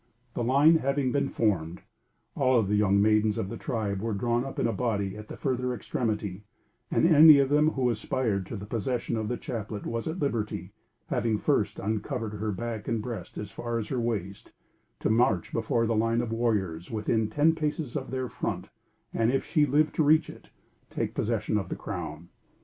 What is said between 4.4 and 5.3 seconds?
up in a body at